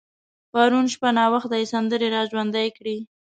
پرون 0.51 0.85
شپه 0.93 1.09
ناوخته 1.17 1.55
يې 1.61 1.65
سندرې 1.73 2.07
را 2.15 2.21
ژوندۍ 2.29 2.67
کړې. 2.77 2.97